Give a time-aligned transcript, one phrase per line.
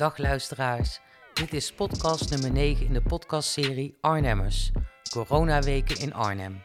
[0.00, 1.00] Dag luisteraars,
[1.32, 4.70] dit is podcast nummer 9 in de podcastserie Arnhemmers,
[5.10, 6.62] Coronaweken in Arnhem.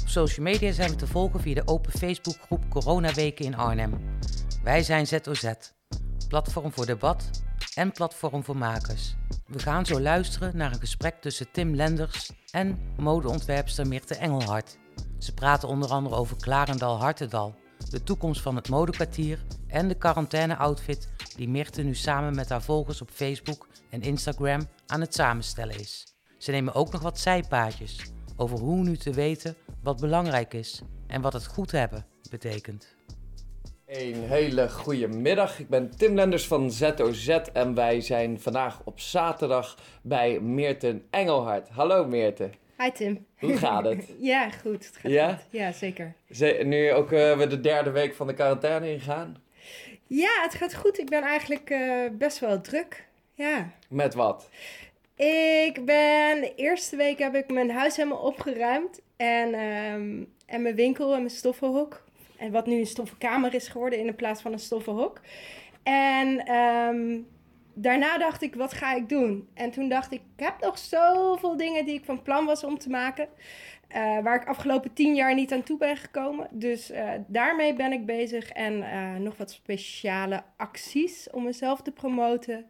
[0.00, 4.18] Op social media zijn we te volgen via de open Facebookgroep Coronaweken in Arnhem.
[4.62, 5.52] Wij zijn ZOZ,
[6.28, 7.30] platform voor debat
[7.74, 9.14] en platform voor makers.
[9.46, 14.78] We gaan zo luisteren naar een gesprek tussen Tim Lenders en modeontwerpster Mirte Engelhard.
[15.18, 17.54] Ze praten onder andere over Klarendal Hartendal,
[17.90, 23.00] de toekomst van het modekwartier en de quarantaine-outfit die Mirte nu samen met haar volgers
[23.00, 26.06] op Facebook en Instagram aan het samenstellen is.
[26.38, 31.20] Ze nemen ook nog wat zijpaadjes over hoe nu te weten wat belangrijk is en
[31.20, 32.94] wat het goed hebben betekent.
[33.86, 35.58] Een hele goede middag.
[35.58, 41.68] Ik ben Tim Lenders van ZOZ en wij zijn vandaag op zaterdag bij Meerten Engelhard.
[41.68, 42.52] Hallo Meerten.
[42.78, 43.26] Hi Tim.
[43.38, 44.12] Hoe gaat het?
[44.18, 44.86] ja, goed.
[44.86, 45.28] Het gaat Ja?
[45.32, 45.42] goed.
[45.50, 46.14] Ja, zeker.
[46.30, 49.36] Ze- nu ook eh, we de derde week van de quarantaine ingaan.
[50.06, 50.98] Ja, het gaat goed.
[50.98, 53.06] Ik ben eigenlijk eh, best wel druk.
[53.34, 53.70] Ja.
[53.88, 54.48] Met wat?
[55.16, 56.40] Ik ben...
[56.40, 59.00] De eerste week heb ik mijn huis helemaal opgeruimd.
[59.16, 62.04] En, ehm, en mijn winkel en mijn stoffenhok.
[62.36, 65.20] En wat nu een stoffenkamer is geworden in plaats van een stoffenhok.
[65.82, 67.18] En ehm,
[67.78, 69.48] daarna dacht ik, wat ga ik doen?
[69.54, 72.78] En toen dacht ik, ik heb nog zoveel dingen die ik van plan was om
[72.78, 73.28] te maken.
[73.88, 76.48] eh, waar ik afgelopen tien jaar niet aan toe ben gekomen.
[76.50, 78.50] Dus eh, daarmee ben ik bezig.
[78.50, 82.66] En eh, nog wat speciale acties om mezelf te promoten.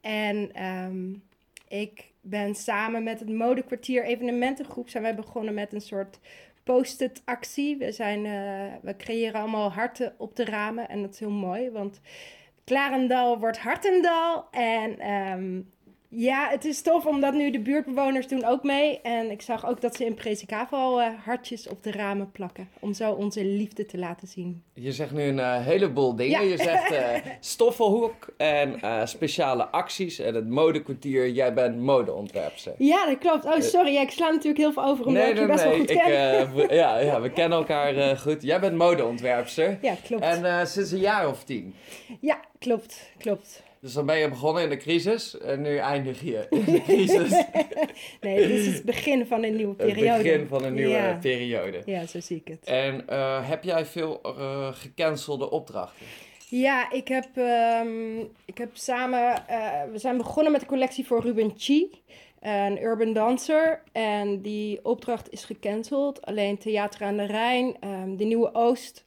[0.00, 1.12] En ehm,
[1.68, 4.88] ik ben samen met het Modekwartier Evenementengroep...
[4.88, 6.18] zijn wij begonnen met een soort
[6.64, 7.76] post-it actie.
[7.76, 8.22] We, zijn,
[8.82, 10.88] we creëren allemaal harten op de ramen.
[10.88, 12.00] En dat is heel mooi, want
[12.66, 14.48] Klarendal wordt Hartendal.
[14.50, 15.60] En ehm,
[16.08, 19.00] ja, het is tof omdat nu de buurtbewoners doen ook mee.
[19.00, 22.68] En ik zag ook dat ze in Presikavo eh hartjes op de ramen plakken.
[22.80, 24.62] Om zo onze liefde te laten zien.
[24.74, 26.40] Je zegt nu een eh, heleboel dingen.
[26.42, 26.48] Ja.
[26.50, 31.28] Je zegt eh stoffenhoek en speciale acties en het modekwartier.
[31.28, 32.74] Jij bent modeontwerpster.
[32.78, 33.44] Ja, dat klopt.
[33.44, 33.92] Oh, sorry.
[33.92, 36.54] Ja, ik sla natuurlijk heel veel over omdat ik je best wel goed ik, ken.
[36.54, 38.42] we- ja, ja, we kennen elkaar goed.
[38.42, 39.78] Jij bent modeontwerpster.
[39.82, 40.22] ja, klopt.
[40.22, 41.74] En sinds een jaar of tien.
[42.20, 43.10] Ja, klopt.
[43.18, 43.62] Klopt.
[43.86, 47.30] Dus dan ben je begonnen in de crisis en nu eindig je in de crisis.
[48.20, 50.22] Nee, dit is het begin van een nieuwe Het periode.
[50.22, 51.18] begin van een nieuwe Ja.
[51.20, 51.82] periode.
[51.84, 52.64] Ja, zo zie ik het.
[52.64, 56.06] En eh, heb jij veel eh, gecancelde opdrachten?
[56.48, 59.48] Ja, ik heb, ehm, ik heb samen...
[59.48, 61.90] eh, we zijn begonnen met een collectie voor Ruben Chi,
[62.40, 63.82] een urban dancer.
[63.92, 66.26] En die opdracht is gecanceld.
[66.26, 69.04] Alleen Theater aan de Rijn, ehm, de Nieuwe Oost...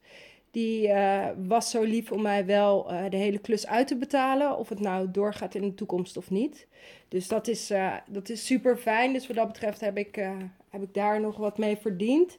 [0.51, 4.57] Die eh, was zo lief om mij wel eh, de hele klus uit te betalen.
[4.57, 6.67] Of het nou doorgaat in de toekomst of niet.
[7.07, 9.13] Dus dat is, eh, dat is super fijn.
[9.13, 10.15] Dus wat dat betreft heb ik,
[10.69, 12.37] heb ik daar nog wat mee verdiend.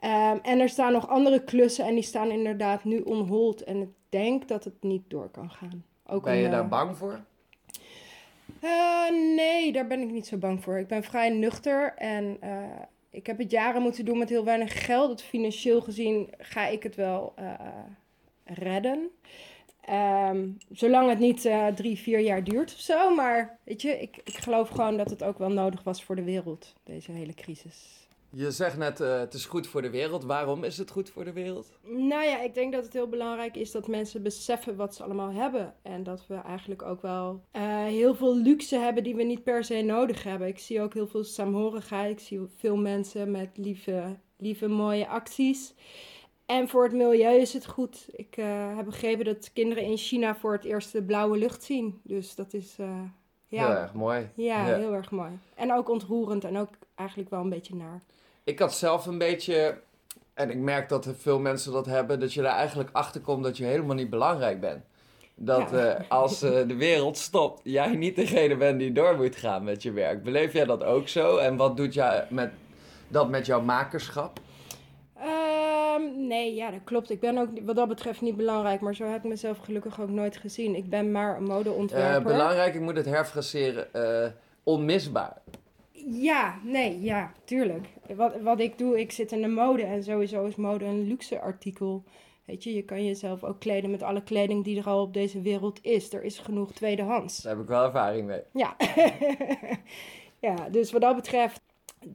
[0.00, 3.64] Ehm, en er staan nog andere klussen en die staan inderdaad nu on hold.
[3.64, 5.84] En ik denk dat het niet door kan gaan.
[6.06, 7.20] Ook Ben je daar bang voor?
[9.36, 10.78] nee, daar ben ik niet zo bang voor.
[10.78, 12.38] Ik ben vrij nuchter en
[13.16, 15.22] ik heb het jaren moeten doen met heel weinig geld.
[15.22, 17.52] Financieel gezien ga ik het wel eh,
[18.44, 19.10] redden.
[19.80, 23.14] Ehm, zolang het niet eh, drie, vier jaar duurt of zo.
[23.14, 26.22] Maar weet je, ik, ik geloof gewoon dat het ook wel nodig was voor de
[26.22, 28.05] wereld, deze hele crisis.
[28.38, 30.24] Je zegt net, eh, het is goed voor de wereld.
[30.24, 31.70] Waarom is het goed voor de wereld?
[31.82, 35.32] Nou ja, ik denk dat het heel belangrijk is dat mensen beseffen wat ze allemaal
[35.32, 35.74] hebben.
[35.82, 39.64] En dat we eigenlijk ook wel eh, heel veel luxe hebben die we niet per
[39.64, 40.48] se nodig hebben.
[40.48, 42.10] Ik zie ook heel veel saamhorigheid.
[42.10, 45.74] Ik zie veel mensen met lieve, lieve mooie acties.
[46.46, 48.08] En voor het milieu is het goed.
[48.12, 52.00] Ik eh, heb begrepen dat kinderen in China voor het eerst de blauwe lucht zien.
[52.02, 52.76] Dus dat is
[53.46, 54.28] ja, Heel erg mooi.
[54.34, 55.38] ja, heel erg mooi.
[55.54, 58.02] En ook ontroerend en ook eigenlijk wel een beetje naar.
[58.46, 59.78] Ik had zelf een beetje,
[60.34, 63.44] en ik merk dat er veel mensen dat hebben, dat je er eigenlijk achter komt
[63.44, 64.84] dat je helemaal niet belangrijk bent.
[65.34, 65.94] Dat Ja.
[65.94, 69.82] eh, als eh, de wereld stopt, jij niet degene bent die door moet gaan met
[69.82, 70.22] je werk.
[70.22, 71.36] Beleef jij dat ook zo?
[71.36, 72.50] En wat doet jij met,
[73.08, 74.40] dat met jouw makerschap?
[75.18, 77.10] Ehm, nee, ja, dat klopt.
[77.10, 80.08] Ik ben ook wat dat betreft niet belangrijk, maar zo heb ik mezelf gelukkig ook
[80.10, 80.74] nooit gezien.
[80.76, 82.22] Ik ben maar een Eh, modeontwerper.
[82.32, 84.30] belangrijk, ik moet het herfraseren, eh,
[84.62, 85.36] onmisbaar.
[86.10, 87.86] Ja, nee, ja, tuurlijk.
[88.14, 91.40] Wat, wat ik doe, ik zit in de mode en sowieso is mode een luxe
[91.40, 92.04] artikel.
[92.44, 95.40] Weet je, je kan jezelf ook kleden met alle kleding die er al op deze
[95.40, 96.12] wereld is.
[96.12, 97.42] Er is genoeg tweedehands.
[97.42, 98.40] Daar heb ik wel ervaring mee.
[98.52, 98.76] Ja.
[100.48, 101.60] ja, dus wat dat betreft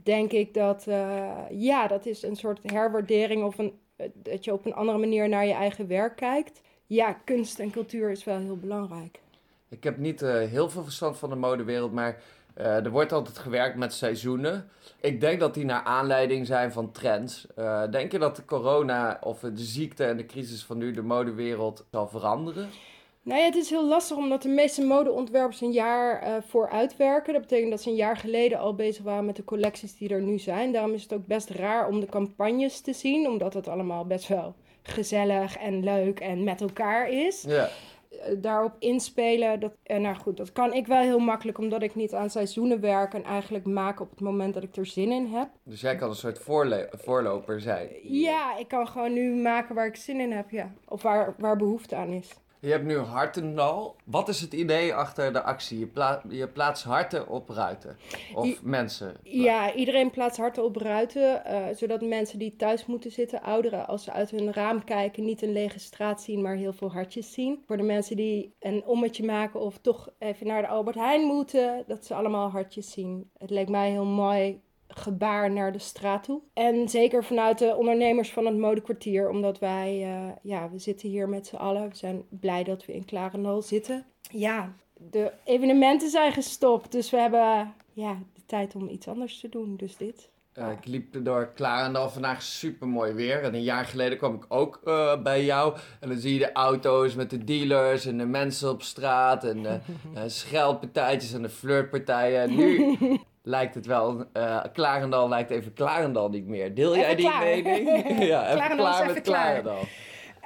[0.04, 3.80] denk ik dat, eh, ja, dat is een soort herwaardering of een,
[4.14, 6.62] dat je op een andere manier naar je eigen werk kijkt.
[6.88, 9.20] Ja, kunst en cultuur is wel heel belangrijk.
[9.70, 12.22] Ik heb niet eh, heel veel verstand van de modewereld, maar
[12.62, 14.70] er wordt altijd gewerkt met seizoenen.
[15.02, 17.48] Ik denk dat die naar aanleiding zijn van trends.
[17.56, 21.02] Eh, denk je dat de corona of de ziekte en de crisis van nu de
[21.02, 22.70] modewereld zal veranderen?
[23.24, 27.34] Nou ja, het is heel lastig omdat de meeste modeontwerpers een jaar uh, vooruit werken.
[27.34, 30.22] Dat betekent dat ze een jaar geleden al bezig waren met de collecties die er
[30.22, 30.72] nu zijn.
[30.72, 34.28] Daarom is het ook best raar om de campagnes te zien, omdat het allemaal best
[34.28, 37.42] wel gezellig en leuk en met elkaar is.
[37.48, 37.70] Ja.
[38.12, 41.96] Eh, daarop inspelen, dat, uh, nou goed, dat kan ik wel heel makkelijk, omdat ik
[41.96, 45.26] niet aan seizoenen werk en eigenlijk maak op het moment dat ik er zin in
[45.26, 45.50] heb.
[45.64, 46.40] Dus jij kan een soort
[46.92, 47.90] voorloper zijn?
[48.04, 50.72] Ja, ik kan gewoon nu maken waar ik zin in heb, ja.
[50.88, 52.34] Of waar, waar behoefte aan is.
[52.62, 53.96] Je hebt nu Hartendal.
[54.04, 55.80] Wat is het idee achter de actie?
[55.80, 57.98] Je, pla je plaatst harten op ruiten.
[58.34, 59.16] Of mensen.
[59.24, 61.44] Ja, iedereen plaatst harten op ruiten.
[61.48, 65.42] Uh, zodat mensen die thuis moeten zitten, ouderen, als ze uit hun raam kijken, niet
[65.42, 67.64] een lege straat zien, maar heel veel hartjes zien.
[67.66, 71.84] Voor de mensen die een ommetje maken of toch even naar de Albert Heijn moeten,
[71.88, 73.30] dat ze allemaal hartjes zien.
[73.38, 74.62] Het leek mij heel mooi
[74.96, 76.42] gebaar naar de straat toe.
[76.54, 81.30] En zeker vanuit de ondernemers van het modekwartier, omdat wij, uh, ja, we zitten hier
[81.30, 81.90] met z'n allen.
[81.90, 84.06] We zijn blij dat we in Klarendal zitten.
[84.32, 89.50] Ja, de evenementen zijn gestopt, dus we hebben ja, de tijd om iets anders te
[89.50, 90.30] doen, dus dit.
[90.58, 93.44] Uh, ik liep door Klarendal vandaag super mooi weer.
[93.44, 95.78] En een jaar geleden kwam ik ook uh, bij jou.
[96.00, 99.44] En dan zie je de auto's met de dealers en de mensen op straat.
[99.44, 99.80] En de
[100.14, 102.56] uh, scheldpartijtjes en de flirtpartijen.
[102.56, 102.98] Nu
[103.44, 106.74] lijkt het wel, uh, Klarendal lijkt even Klarendal niet meer.
[106.74, 107.88] Deel jij die mening?
[108.32, 109.80] ja, even Klarendal klaar met Klarendal.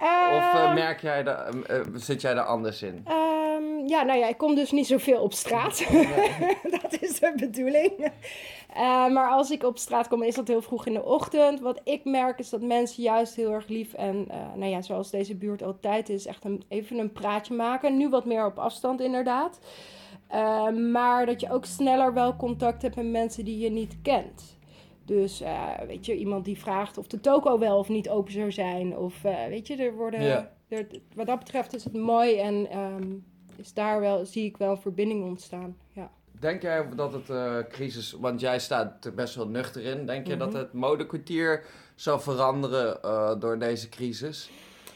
[0.01, 3.05] Uh, of uh, merk jij da, uh, zit jij daar anders in?
[3.07, 5.85] Um, ja, nou ja, ik kom dus niet zoveel op straat.
[6.81, 8.11] dat is de bedoeling.
[9.13, 11.59] maar als ik op straat kom, is dat heel vroeg in de ochtend.
[11.59, 15.35] Wat ik merk is dat mensen juist heel erg lief en, nou ja, zoals deze
[15.35, 17.97] buurt altijd is, echt een, even een praatje maken.
[17.97, 19.59] Nu wat meer op afstand inderdaad.
[20.33, 24.57] Uh, maar dat je ook sneller wel contact hebt met mensen die je niet kent.
[25.05, 28.51] Dus uh, weet je, iemand die vraagt of de toko wel of niet open zou
[28.51, 28.97] zijn.
[28.97, 30.21] Of uh, weet je, er worden.
[30.23, 30.51] Ja.
[30.67, 33.25] Er, wat dat betreft is het mooi en um,
[33.55, 35.77] is daar wel, zie ik wel een verbinding ontstaan.
[35.91, 36.11] Ja.
[36.39, 40.27] Denk jij dat het uh, crisis, want jij staat er best wel nuchter in, denk
[40.27, 40.43] je Mhm.
[40.43, 42.99] dat het modekwartier zal veranderen
[43.39, 44.49] door deze crisis?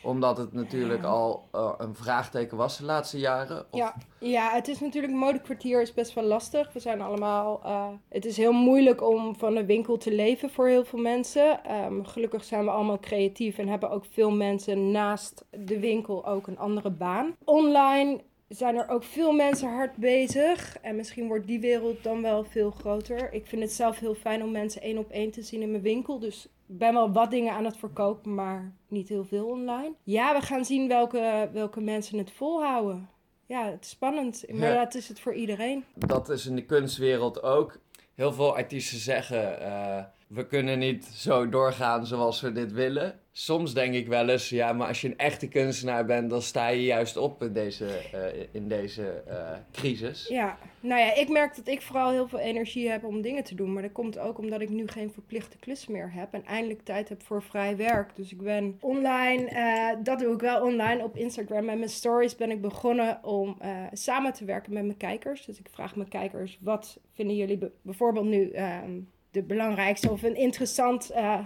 [0.03, 3.65] Omdat het natuurlijk al uh, een vraagteken was de laatste jaren?
[3.71, 6.73] Of- Ja, ja, het is natuurlijk, modekwartier is best wel lastig.
[6.73, 10.67] We zijn allemaal, uh, het is heel moeilijk om van een winkel te leven voor
[10.67, 11.59] heel veel mensen.
[11.85, 16.47] Um, gelukkig zijn we allemaal creatief en hebben ook veel mensen naast de winkel ook
[16.47, 17.35] een andere baan.
[17.43, 20.77] Online zijn er ook veel mensen hard bezig.
[20.81, 23.33] En misschien wordt die wereld dan wel veel groter.
[23.33, 25.83] Ik vind het zelf heel fijn om mensen één op één te zien in mijn
[25.83, 26.19] winkel.
[26.19, 29.93] Dus ik ben wel wat dingen aan het verkopen, maar niet heel veel online.
[30.03, 33.09] Ja, we gaan zien welke, welke mensen het volhouden.
[33.45, 34.45] Ja, het is spannend.
[34.51, 34.83] Maar Ja.
[34.83, 35.83] dat is het voor iedereen.
[35.95, 37.79] Dat is in de kunstwereld ook.
[38.15, 43.19] Heel veel artiesten zeggen: eh, we kunnen niet zo doorgaan zoals we dit willen.
[43.31, 46.67] Soms denk ik wel eens: ja, maar als je een echte kunstenaar bent, dan sta
[46.67, 50.27] je juist op in deze, eh, in deze eh, crisis.
[50.27, 53.55] Ja, nou ja, ik merk dat ik vooral heel veel energie heb om dingen te
[53.55, 53.73] doen.
[53.73, 56.33] Maar dat komt ook omdat ik nu geen verplichte klussen meer heb.
[56.33, 58.15] En eindelijk tijd heb voor vrij werk.
[58.15, 61.65] Dus ik ben online, eh, dat doe ik wel online op Instagram.
[61.65, 63.57] Met mijn stories ben ik begonnen om
[63.91, 65.45] samen te werken met mijn kijkers.
[65.45, 68.91] Dus ik vraag mijn kijkers, wat vinden jullie be- bijvoorbeeld nu ehm,
[69.31, 71.39] de belangrijkste of een interessant eh,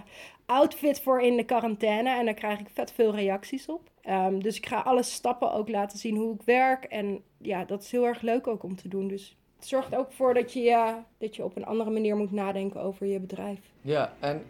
[0.46, 2.10] outfit voor in de quarantaine?
[2.18, 3.90] En daar krijg ik vet veel reacties op.
[4.08, 6.84] Um, dus ik ga alle stappen ook laten zien hoe ik werk.
[6.84, 9.08] En ja, dat is heel erg leuk ook om te doen.
[9.08, 12.32] Dus het zorgt ook voor dat je, uh, dat je op een andere manier moet
[12.32, 13.58] nadenken over je bedrijf.
[13.80, 14.42] Ja, en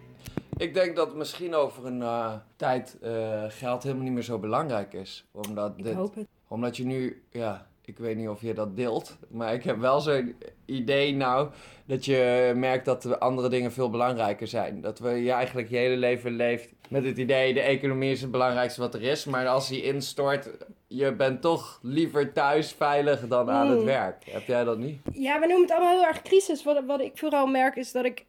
[0.56, 2.98] ik denk dat misschien over een uh, tijd
[3.48, 5.24] geld helemaal niet meer zo belangrijk is.
[5.32, 6.26] Omdat, Ik dit, hoop het.
[6.48, 10.00] omdat je nu, ja, ik weet niet of je dat deelt, maar ik heb wel
[10.00, 10.36] zo'n
[10.66, 11.48] idee nou
[11.86, 14.80] dat je merkt dat de andere dingen veel belangrijker zijn.
[14.80, 18.30] Dat we je eigenlijk je hele leven leeft met het idee, de economie is het
[18.30, 20.50] belangrijkste wat er is, maar als die instort,
[20.86, 23.84] je bent toch liever thuis veilig dan aan het Mm.
[23.84, 24.24] werk.
[24.30, 25.00] Heb jij dat niet?
[25.12, 26.64] Ja, we noemen het allemaal heel erg crisis.
[26.64, 28.24] Wat, wat ik vooral merk is dat ik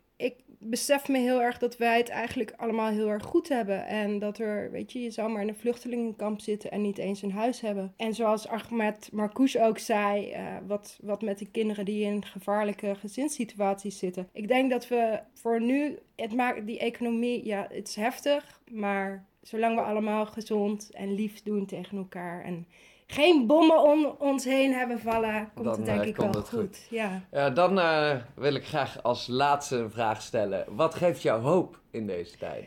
[0.70, 3.86] besef me heel erg dat wij het eigenlijk allemaal heel erg goed hebben.
[3.88, 7.22] En dat er, weet je, je zou maar in een vluchtelingenkamp zitten en niet eens
[7.22, 7.94] een huis hebben.
[7.98, 12.96] En zoals Ahmed Marcouch ook zei, uh, wat, wat met de kinderen die in gevaarlijke
[12.96, 14.30] gezinssituaties zitten.
[14.34, 19.26] Ik denk dat we voor nu, het maakt die economie, ja, het is heftig, maar
[19.42, 22.68] zolang we allemaal gezond en lief doen tegen elkaar en
[23.08, 26.50] geen bommen om ons heen hebben vallen, komt Dan, het denk eh, ik wel goed.
[26.50, 26.88] goed.
[26.90, 27.22] Ja.
[27.32, 30.66] Ja, dan uh, wil ik graag als laatste een vraag stellen.
[30.76, 32.66] Wat geeft jou hoop in deze tijd?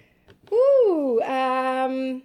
[0.50, 1.22] Oeh,
[1.84, 2.22] um,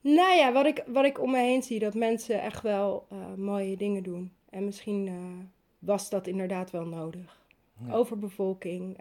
[0.00, 3.18] nou ja, wat ik, wat ik om me heen zie, dat mensen echt wel uh,
[3.36, 4.32] mooie dingen doen.
[4.50, 5.10] En misschien
[5.78, 7.42] was dat inderdaad wel nodig.
[7.86, 7.92] Ja.
[7.92, 8.98] Overbevolking,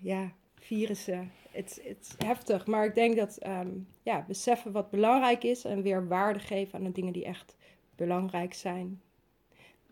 [0.00, 1.32] ja, virussen.
[1.50, 6.08] Het is heftig, maar ik denk dat um, ja, beseffen wat belangrijk is en weer
[6.08, 7.56] waarde geven aan de dingen die echt
[7.96, 9.00] belangrijk zijn.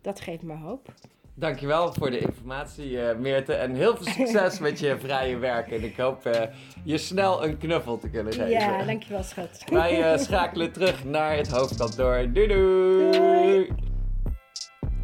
[0.01, 0.93] Dat geeft me hoop.
[1.33, 3.53] Dankjewel voor de informatie, uh, Meerte.
[3.53, 5.71] En heel veel succes met je vrije werk.
[5.71, 6.41] En ik hoop uh,
[6.83, 8.49] je snel een knuffel te kunnen geven.
[8.49, 9.63] Ja, dankjewel, schat.
[9.69, 12.31] Wij uh, schakelen terug naar het hoofdkantoor.
[12.33, 13.11] Doei doei!
[13.11, 13.69] doei.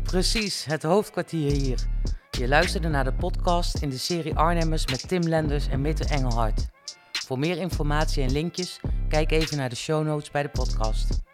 [0.04, 1.88] Precies, het hoofdkwartier hier.
[2.32, 6.68] Je luisterde naar de podcast in de serie Arnhemmers met Tim Lenders en Mitte Engelhard.
[7.12, 11.27] Voor meer informatie en linkjes, kijk even naar de show notes bij de podcast.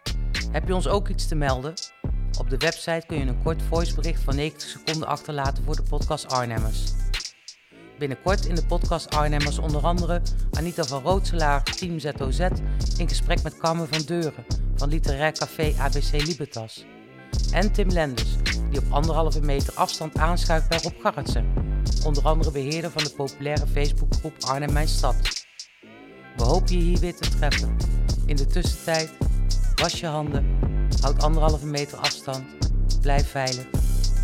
[0.50, 1.74] Heb je ons ook iets te melden?
[2.38, 6.28] Op de website kun je een kort voicebericht van 90 seconden achterlaten voor de podcast
[6.28, 6.92] Arnhemmers.
[7.98, 12.38] Binnenkort in de podcast Arnhemmers onder andere Anita van Rootselaar, Team ZOZ,
[12.96, 16.84] in gesprek met Carmen van Deuren van Literair Café ABC Libertas.
[17.52, 18.36] En Tim Lenders,
[18.70, 21.52] die op anderhalve meter afstand aanschuift bij Rob Garretsen,
[22.04, 25.16] onder andere beheerder van de populaire Facebookgroep Arnhem Mijn Stad.
[26.36, 27.76] We hopen je hier weer te treffen.
[28.26, 29.12] In de tussentijd,
[29.84, 30.58] was je handen,
[31.00, 32.44] houd anderhalve meter afstand,
[33.00, 33.66] blijf veilig,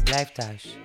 [0.05, 0.79] blijf thuis.